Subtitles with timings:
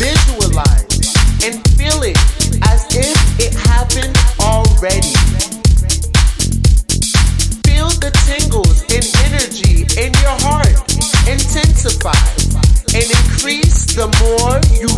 [0.00, 1.12] visualize
[1.44, 2.16] and feel it
[2.72, 5.12] as if it happened already.
[7.68, 10.72] Feel the tingles and energy in your heart
[11.28, 12.16] intensify
[12.96, 14.88] and increase the more you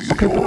[0.00, 0.43] villa pussy of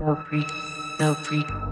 [0.00, 0.44] no pre,
[0.98, 1.69] no pre,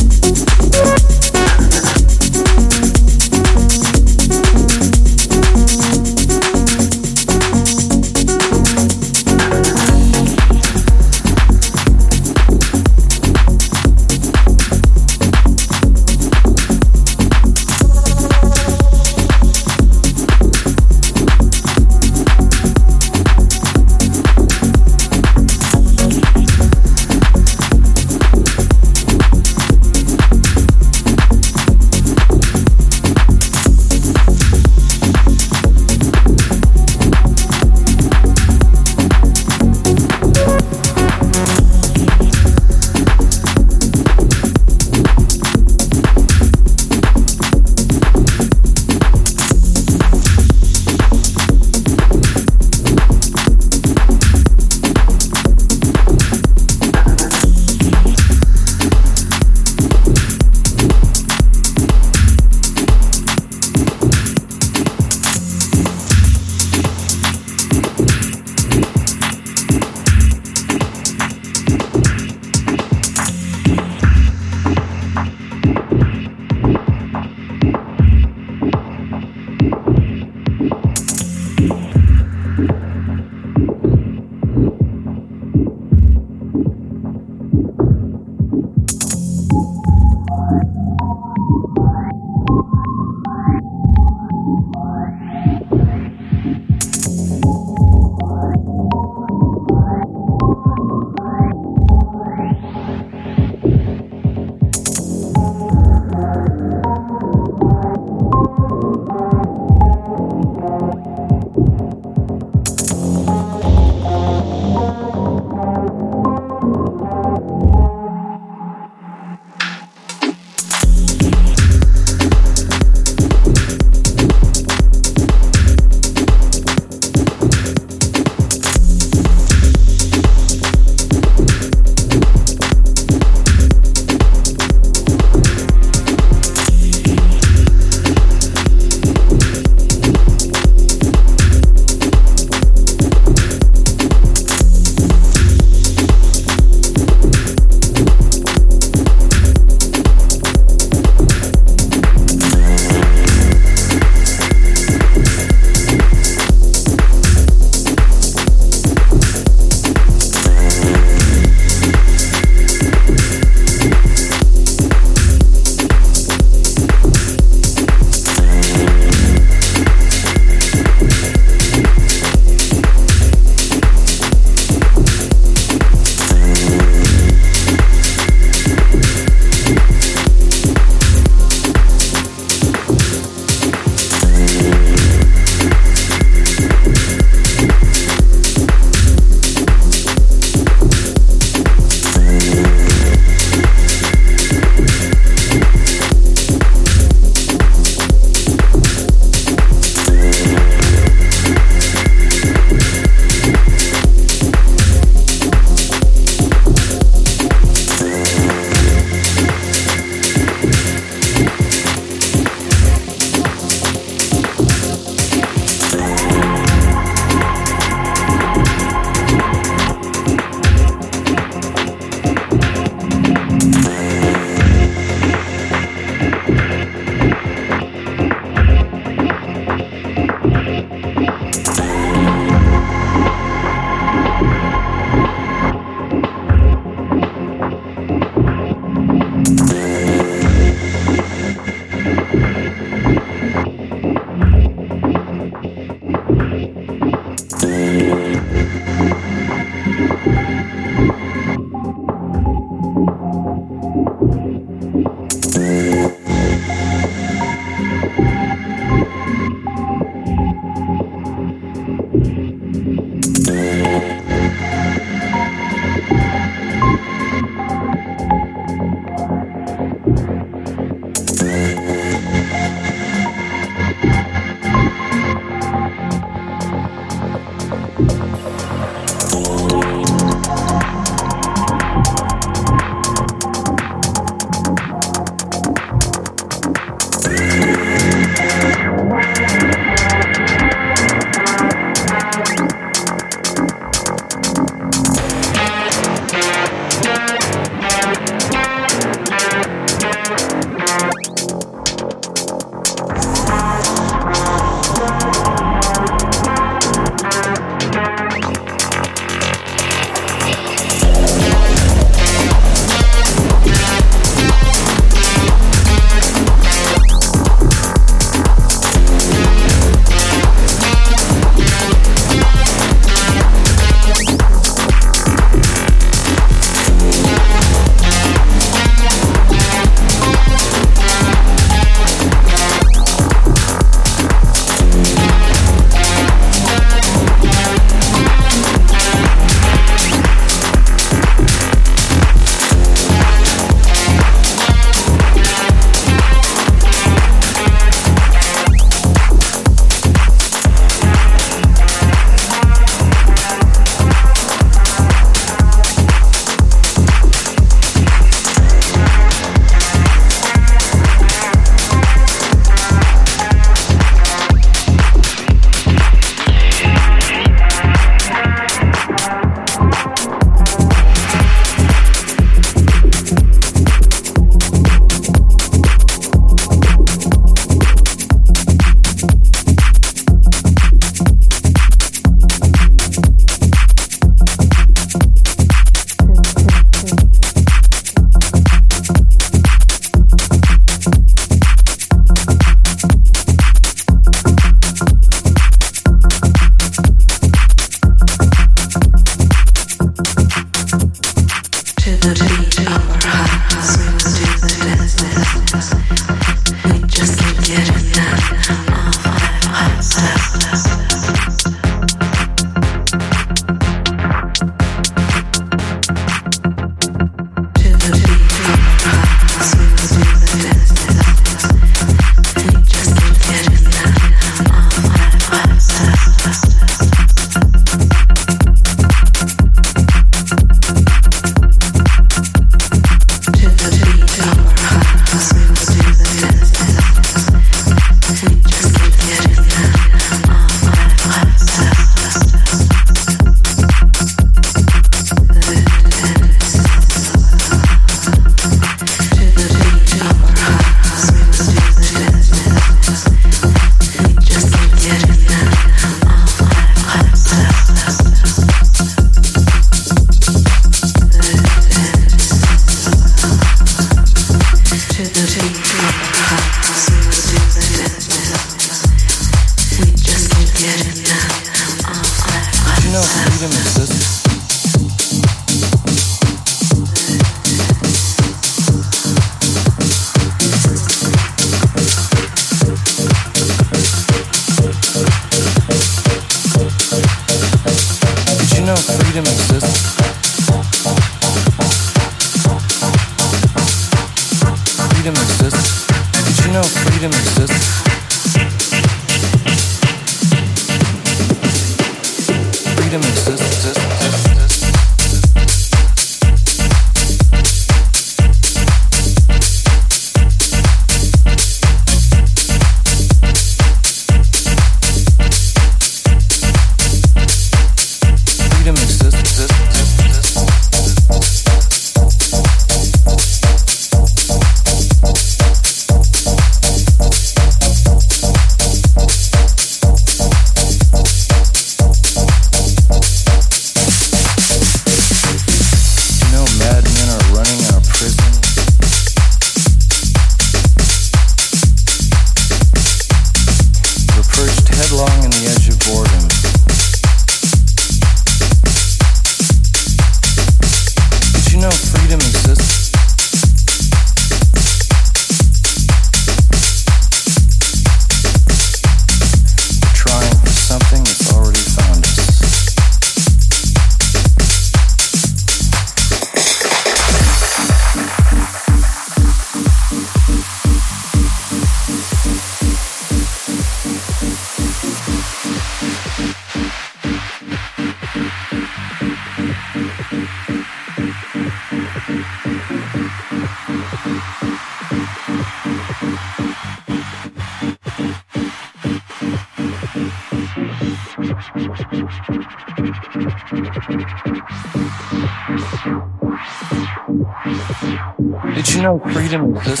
[599.48, 599.74] freedom?
[599.74, 600.00] Did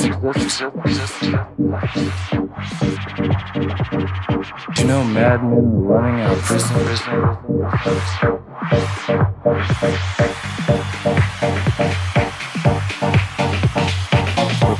[4.78, 6.76] you know madmen running our prison?
[6.76, 7.12] prison?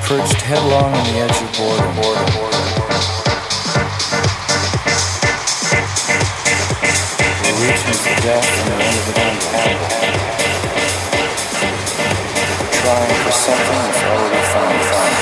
[0.06, 1.96] Perched headlong on the edge of boredom.
[7.42, 9.20] We're reaching for death and the end of the
[9.90, 9.95] end.
[12.86, 15.15] Trying for something that's already found.